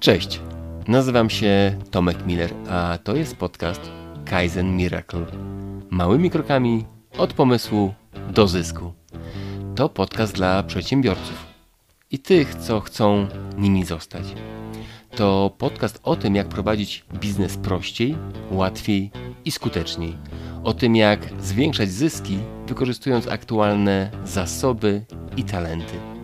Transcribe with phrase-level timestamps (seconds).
[0.00, 0.40] Cześć,
[0.88, 3.80] nazywam się Tomek Miller, a to jest podcast
[4.24, 5.26] Kaizen Miracle.
[5.90, 6.84] Małymi krokami
[7.18, 7.94] od pomysłu
[8.30, 8.92] do zysku.
[9.76, 11.46] To podcast dla przedsiębiorców
[12.10, 13.26] i tych, co chcą
[13.58, 14.24] nimi zostać.
[15.16, 18.16] To podcast o tym, jak prowadzić biznes prościej,
[18.50, 19.10] łatwiej
[19.44, 20.16] i skuteczniej.
[20.64, 25.04] O tym, jak zwiększać zyski, wykorzystując aktualne zasoby
[25.36, 26.19] i talenty.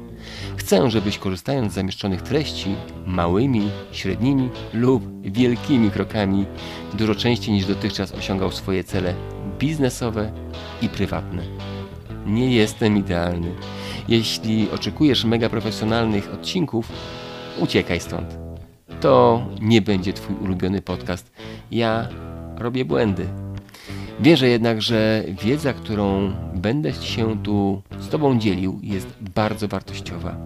[0.67, 2.75] Chcę, żebyś korzystając z zamieszczonych treści
[3.07, 6.47] małymi, średnimi lub wielkimi krokami
[6.95, 9.15] dużo częściej niż dotychczas osiągał swoje cele
[9.59, 10.33] biznesowe
[10.83, 11.43] i prywatne.
[12.27, 13.55] Nie jestem idealny.
[14.09, 16.93] Jeśli oczekujesz mega profesjonalnych odcinków,
[17.59, 18.39] uciekaj stąd.
[19.01, 21.33] To nie będzie Twój ulubiony podcast.
[21.71, 22.09] Ja
[22.57, 23.46] robię błędy.
[24.21, 30.37] Wierzę jednak, że wiedza, którą będę się tu z Tobą dzielił, jest bardzo wartościowa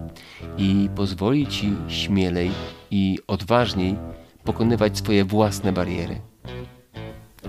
[0.57, 2.51] i pozwoli Ci śmielej
[2.91, 3.95] i odważniej
[4.43, 6.21] pokonywać swoje własne bariery.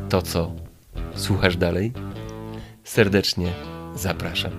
[0.09, 0.53] To co?
[1.15, 1.93] Słuchasz dalej?
[2.85, 3.47] Serdecznie
[3.95, 4.53] zapraszam.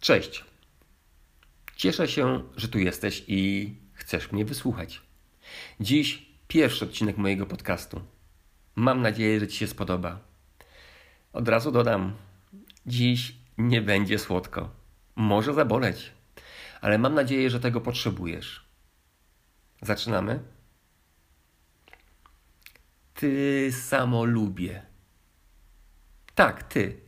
[0.00, 0.51] Cześć.
[1.82, 5.02] Cieszę się, że tu jesteś i chcesz mnie wysłuchać.
[5.80, 8.00] Dziś pierwszy odcinek mojego podcastu.
[8.74, 10.20] Mam nadzieję, że Ci się spodoba.
[11.32, 12.16] Od razu dodam,
[12.86, 14.70] dziś nie będzie słodko.
[15.16, 16.12] Może zaboleć,
[16.80, 18.64] ale mam nadzieję, że tego potrzebujesz.
[19.80, 20.42] Zaczynamy?
[23.14, 24.82] Ty samo lubię.
[26.34, 27.00] Tak, ty.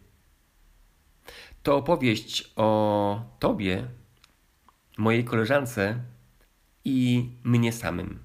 [1.62, 3.88] To opowieść o tobie
[4.98, 6.00] mojej koleżance
[6.84, 8.22] i mnie samym.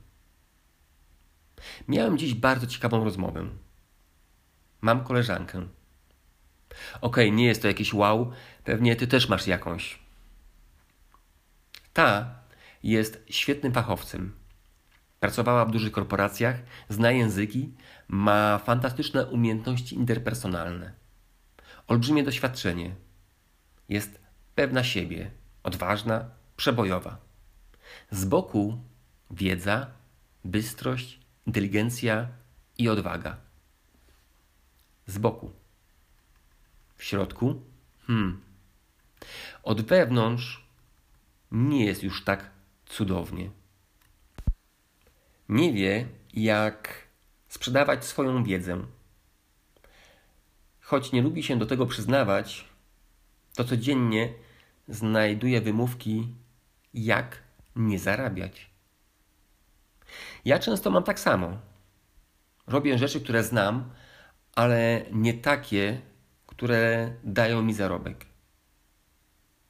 [1.87, 3.45] Miałem dziś bardzo ciekawą rozmowę.
[4.81, 5.57] Mam koleżankę.
[7.01, 8.31] Okej, okay, nie jest to jakieś wow,
[8.63, 9.99] pewnie ty też masz jakąś.
[11.93, 12.35] Ta
[12.83, 14.35] jest świetnym fachowcem.
[15.19, 16.55] Pracowała w dużych korporacjach,
[16.89, 17.73] zna języki,
[18.07, 20.93] ma fantastyczne umiejętności interpersonalne,
[21.87, 22.95] olbrzymie doświadczenie.
[23.89, 24.21] Jest
[24.55, 25.31] pewna siebie,
[25.63, 27.17] odważna, przebojowa.
[28.11, 28.79] Z boku
[29.31, 29.87] wiedza,
[30.45, 32.27] bystrość, inteligencja
[32.77, 33.37] i odwaga.
[35.07, 35.51] Z boku.
[36.95, 37.61] W środku?
[38.07, 38.41] Hmm.
[39.63, 40.63] Od wewnątrz
[41.51, 42.49] nie jest już tak
[42.85, 43.49] cudownie.
[45.49, 47.07] Nie wie, jak
[47.47, 48.85] sprzedawać swoją wiedzę.
[50.81, 52.65] Choć nie lubi się do tego przyznawać,
[53.55, 54.33] to codziennie
[54.87, 56.27] znajduje wymówki
[56.93, 57.43] jak
[57.75, 58.69] nie zarabiać.
[60.45, 61.57] Ja często mam tak samo.
[62.67, 63.91] Robię rzeczy, które znam,
[64.55, 66.01] ale nie takie,
[66.47, 68.25] które dają mi zarobek.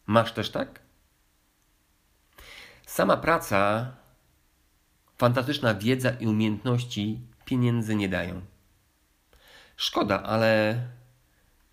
[0.06, 0.80] Masz też tak?
[2.86, 3.92] Sama praca,
[5.18, 8.42] fantastyczna wiedza i umiejętności pieniędzy nie dają.
[9.76, 10.82] Szkoda, ale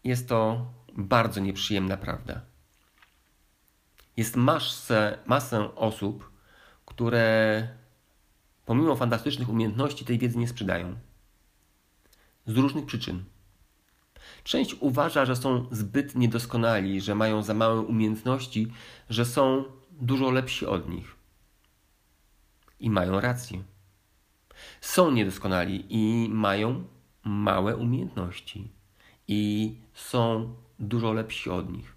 [0.05, 2.56] jest to bardzo nieprzyjemna prawda
[4.17, 6.31] jest masę, masę osób,
[6.87, 7.69] które
[8.65, 10.97] pomimo fantastycznych umiejętności tej wiedzy nie sprzedają.
[12.47, 13.25] Z różnych przyczyn.
[14.45, 18.73] Część uważa, że są zbyt niedoskonali, że mają za małe umiejętności,
[19.11, 21.17] że są dużo lepsi od nich.
[22.81, 23.63] I mają rację.
[24.81, 26.85] Są niedoskonali i mają
[27.25, 28.73] małe umiejętności.
[29.29, 31.96] I są dużo lepsi od nich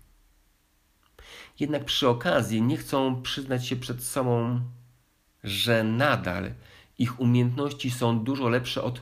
[1.60, 4.62] jednak przy okazji nie chcą przyznać się przed sobą,
[5.44, 6.54] że nadal
[6.98, 9.02] ich umiejętności są dużo lepsze od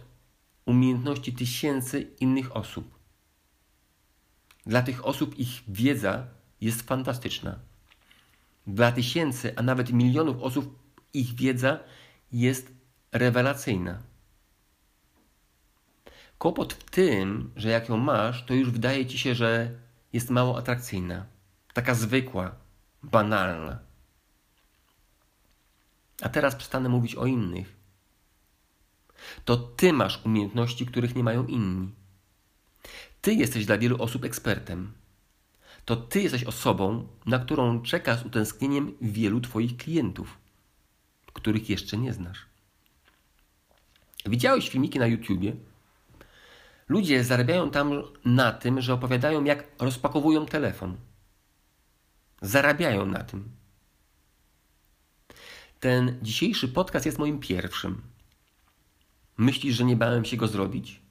[0.66, 2.98] umiejętności tysięcy innych osób.
[4.66, 6.28] Dla tych osób ich wiedza
[6.62, 7.60] jest fantastyczna.
[8.68, 10.80] Dla tysięcy, a nawet milionów osób
[11.14, 11.80] ich wiedza
[12.32, 12.74] jest
[13.12, 14.02] rewelacyjna.
[16.38, 19.72] Kłopot w tym, że jak ją masz, to już wydaje ci się, że
[20.14, 21.37] jest mało atrakcyjna
[21.78, 22.56] taka zwykła,
[23.04, 23.80] banalna.
[26.22, 27.76] A teraz przestanę mówić o innych.
[29.46, 31.92] To ty masz umiejętności, których nie mają inni.
[33.22, 34.94] Ty jesteś dla wielu osób ekspertem.
[35.86, 40.38] To ty jesteś osobą, na którą czeka z utęsknieniem wielu twoich klientów,
[41.34, 42.46] których jeszcze nie znasz.
[44.26, 45.54] Widziałeś filmiki na YouTubie?
[46.90, 50.98] Ludzie zarabiają tam na tym, że opowiadają, jak rozpakowują telefon
[52.42, 53.50] zarabiają na tym.
[55.80, 58.02] Ten dzisiejszy podcast jest moim pierwszym.
[59.38, 61.02] Myślisz, że nie bałem się go zrobić?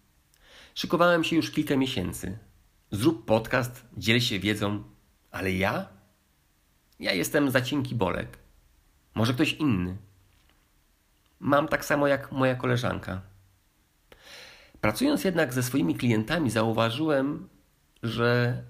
[0.75, 2.39] Szykowałem się już kilka miesięcy,
[2.91, 4.85] zrób podcast, dziel się wiedzą,
[5.31, 5.89] ale ja?
[7.01, 8.39] Ja jestem za cienki bolek.
[9.15, 9.97] Może ktoś inny.
[11.41, 13.23] Mam tak samo jak moja koleżanka.
[14.81, 17.49] Pracując jednak ze swoimi klientami, zauważyłem,
[18.03, 18.63] że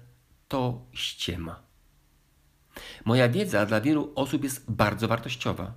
[0.47, 1.66] to ściema.
[3.05, 5.73] Moja wiedza dla wielu osób jest bardzo wartościowa.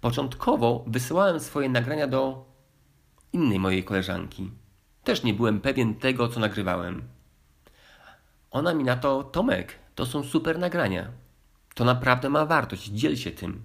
[0.00, 2.44] Początkowo wysyłałem swoje nagrania do
[3.32, 4.50] innej mojej koleżanki.
[5.04, 7.02] Też nie byłem pewien tego, co nagrywałem.
[8.50, 11.12] Ona mi na to, Tomek, to są super nagrania.
[11.74, 13.62] To naprawdę ma wartość, dziel się tym.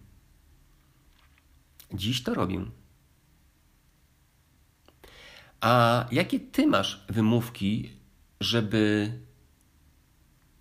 [1.94, 2.66] Dziś to robię.
[5.62, 7.94] A jakie ty masz wymówki,
[8.40, 9.12] żeby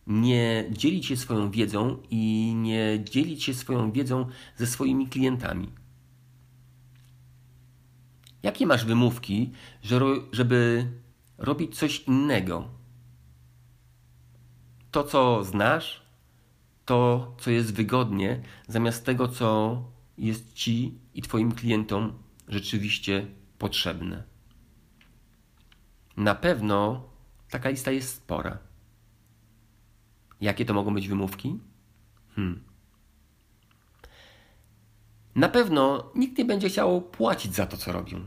[0.09, 4.27] nie dzielić się swoją wiedzą i nie dzielić się swoją wiedzą
[4.57, 5.69] ze swoimi klientami?
[8.43, 9.53] Jakie masz wymówki,
[10.33, 10.87] żeby
[11.39, 12.69] robić coś innego?
[14.91, 16.03] To, co znasz,
[16.85, 19.83] to, co jest wygodnie, zamiast tego, co
[20.19, 22.13] jest Ci i Twoim klientom
[22.49, 23.27] rzeczywiście
[23.59, 24.23] potrzebne.
[26.17, 27.09] Na pewno
[27.51, 28.68] taka lista jest spora.
[30.41, 31.59] Jakie to mogą być wymówki?
[32.37, 32.63] Hmm.
[35.35, 38.27] Na pewno nikt nie będzie chciał płacić za to, co robią.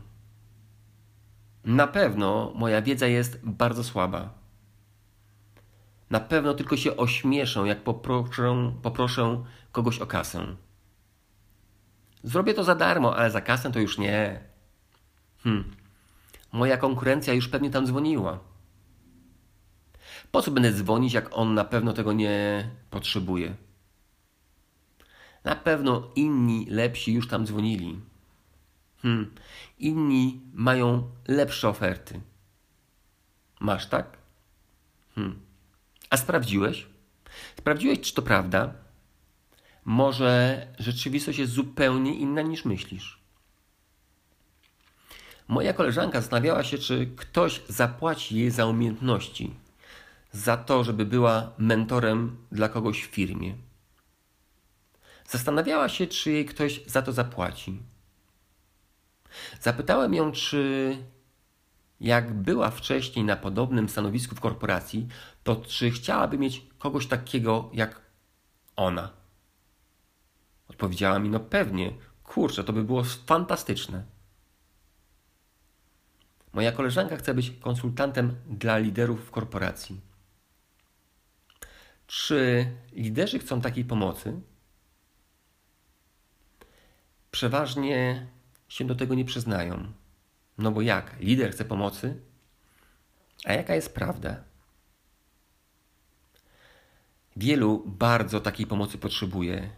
[1.64, 4.34] Na pewno moja wiedza jest bardzo słaba.
[6.10, 10.46] Na pewno tylko się ośmieszą, jak poproszę, poproszę kogoś o kasę.
[12.24, 14.40] Zrobię to za darmo, ale za kasę to już nie.
[15.38, 15.76] Hmm.
[16.52, 18.51] Moja konkurencja już pewnie tam dzwoniła.
[20.32, 23.54] Po co będę dzwonić, jak on na pewno tego nie potrzebuje?
[25.44, 28.00] Na pewno inni lepsi już tam dzwonili.
[29.02, 29.34] Hmm.
[29.78, 32.20] Inni mają lepsze oferty.
[33.60, 34.16] Masz tak?
[35.14, 35.40] Hmm.
[36.10, 36.86] A sprawdziłeś?
[37.58, 38.72] Sprawdziłeś, czy to prawda?
[39.84, 43.18] Może rzeczywistość jest zupełnie inna niż myślisz.
[45.48, 49.54] Moja koleżanka zastanawiała się, czy ktoś zapłaci jej za umiejętności,
[50.32, 53.54] za to, żeby była mentorem dla kogoś w firmie.
[55.28, 57.82] Zastanawiała się, czy jej ktoś za to zapłaci.
[59.60, 60.96] Zapytałem ją, czy
[62.00, 65.08] jak była wcześniej na podobnym stanowisku w korporacji,
[65.44, 68.00] to czy chciałaby mieć kogoś takiego jak
[68.76, 69.10] ona?
[70.68, 71.92] Odpowiedziała mi, no pewnie,
[72.24, 74.04] kurczę, to by było fantastyczne.
[76.52, 80.11] Moja koleżanka chce być konsultantem dla liderów w korporacji.
[82.12, 84.40] Czy liderzy chcą takiej pomocy?
[87.30, 88.26] Przeważnie
[88.68, 89.92] się do tego nie przyznają.
[90.58, 91.16] No bo jak?
[91.20, 92.20] Lider chce pomocy?
[93.44, 94.44] A jaka jest prawda?
[97.36, 99.70] Wielu bardzo takiej pomocy potrzebuje,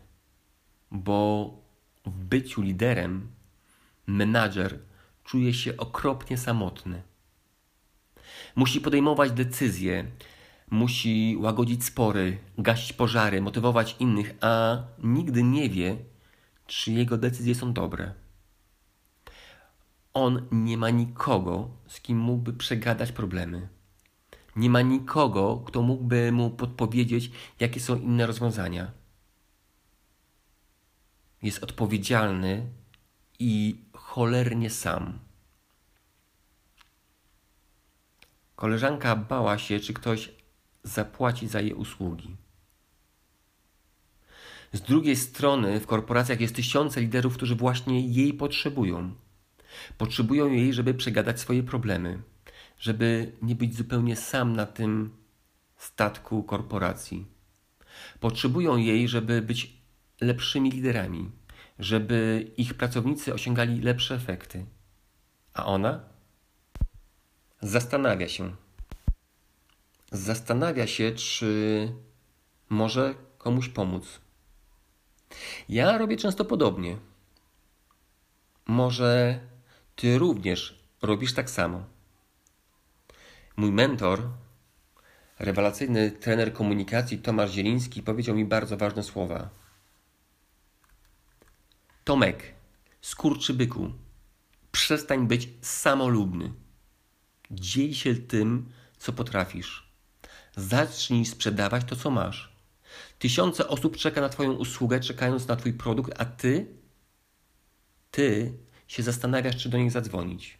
[0.90, 1.50] bo
[2.06, 3.32] w byciu liderem
[4.06, 4.78] menadżer
[5.24, 7.02] czuje się okropnie samotny.
[8.56, 10.06] Musi podejmować decyzje,
[10.74, 15.96] musi łagodzić spory, gasić pożary, motywować innych, a nigdy nie wie,
[16.66, 18.14] czy jego decyzje są dobre.
[20.14, 23.68] On nie ma nikogo, z kim mógłby przegadać problemy.
[24.56, 28.92] Nie ma nikogo, kto mógłby mu podpowiedzieć, jakie są inne rozwiązania.
[31.42, 32.66] Jest odpowiedzialny
[33.38, 35.18] i cholernie sam.
[38.56, 40.43] Koleżanka bała się, czy ktoś
[40.84, 42.36] zapłaci za jej usługi.
[44.72, 49.14] Z drugiej strony, w korporacjach jest tysiące liderów, którzy właśnie jej potrzebują.
[49.98, 52.22] Potrzebują jej, żeby przegadać swoje problemy,
[52.78, 55.10] żeby nie być zupełnie sam na tym
[55.76, 57.26] statku korporacji.
[58.20, 59.76] Potrzebują jej, żeby być
[60.20, 61.30] lepszymi liderami,
[61.78, 64.66] żeby ich pracownicy osiągali lepsze efekty.
[65.54, 66.00] A ona
[67.60, 68.63] zastanawia się.
[70.14, 71.92] Zastanawia się, czy
[72.68, 74.20] może komuś pomóc.
[75.68, 76.96] Ja robię często podobnie.
[78.66, 79.40] Może
[79.96, 81.84] ty również robisz tak samo.
[83.56, 84.28] Mój mentor,
[85.38, 89.48] rewelacyjny trener komunikacji Tomasz Zieliński powiedział mi bardzo ważne słowa.
[92.04, 92.54] Tomek,
[93.00, 93.92] skurczybyku,
[94.72, 96.52] przestań być samolubny.
[97.50, 99.83] Dziel się tym, co potrafisz.
[100.56, 102.52] Zacznij sprzedawać to, co masz.
[103.18, 106.66] Tysiące osób czeka na Twoją usługę, czekając na Twój produkt, a Ty,
[108.10, 108.52] Ty
[108.88, 110.58] się zastanawiasz, czy do nich zadzwonić.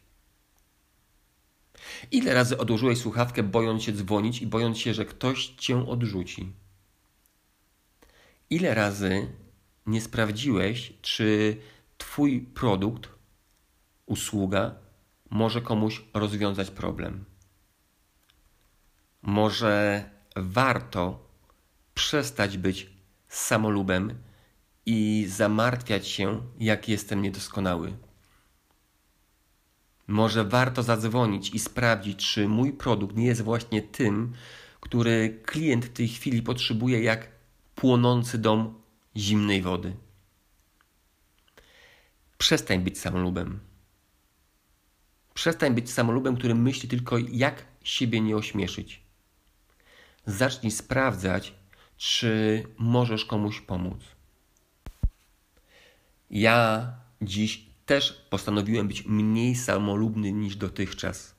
[2.11, 6.53] Ile razy odłożyłeś słuchawkę, bojąc się dzwonić i bojąc się, że ktoś cię odrzuci?
[8.51, 9.29] Ile razy
[9.87, 11.57] nie sprawdziłeś, czy
[11.99, 13.09] Twój produkt,
[14.07, 14.75] usługa
[15.31, 17.25] może komuś rozwiązać problem?
[19.27, 20.05] Może
[20.37, 21.29] warto
[21.95, 22.91] przestać być
[23.29, 24.15] samolubem
[24.87, 27.97] i zamartwiać się, jak jestem niedoskonały.
[30.07, 34.33] Może warto zadzwonić i sprawdzić, czy mój produkt nie jest właśnie tym,
[34.81, 37.29] który klient w tej chwili potrzebuje, jak
[37.75, 38.75] płonący dom
[39.17, 39.97] zimnej wody.
[42.39, 43.61] Przestań być samolubem.
[45.35, 49.04] Przestań być samolubem, który myśli tylko, jak siebie nie ośmieszyć.
[50.27, 51.55] Zacznij sprawdzać,
[51.97, 54.01] czy możesz komuś pomóc.
[56.31, 61.35] Ja dziś też postanowiłem być mniej samolubny niż dotychczas.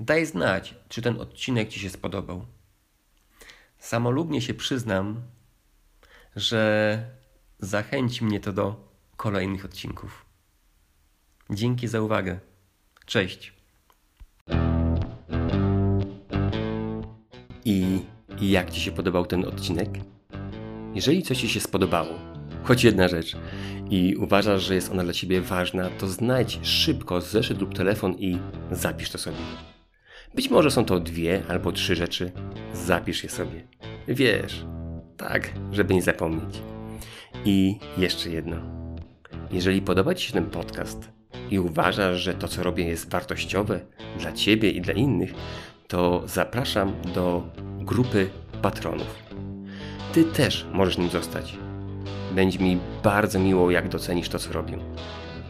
[0.00, 2.46] Daj znać, czy ten odcinek Ci się spodobał.
[3.78, 5.22] Samolubnie się przyznam,
[6.36, 7.10] że
[7.58, 10.26] zachęci mnie to do kolejnych odcinków.
[11.50, 12.40] Dzięki za uwagę.
[13.06, 13.55] Cześć.
[17.68, 18.00] I
[18.40, 19.88] jak Ci się podobał ten odcinek?
[20.94, 22.14] Jeżeli coś Ci się spodobało,
[22.62, 23.36] choć jedna rzecz,
[23.90, 28.38] i uważasz, że jest ona dla Ciebie ważna, to znajdź szybko zeszyt lub telefon i
[28.70, 29.36] zapisz to sobie.
[30.34, 32.32] Być może są to dwie albo trzy rzeczy.
[32.74, 33.68] Zapisz je sobie.
[34.08, 34.64] Wiesz,
[35.16, 36.62] tak, żeby nie zapomnieć.
[37.44, 38.56] I jeszcze jedno.
[39.52, 41.10] Jeżeli podoba Ci się ten podcast
[41.50, 43.80] i uważasz, że to, co robię, jest wartościowe
[44.18, 45.34] dla Ciebie i dla innych,
[45.88, 47.42] to zapraszam do
[47.78, 48.30] grupy
[48.62, 49.26] patronów.
[50.12, 51.56] Ty też możesz nim zostać.
[52.34, 54.78] Będzie mi bardzo miło, jak docenisz to, co robię.